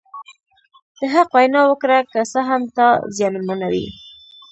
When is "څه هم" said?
2.31-2.61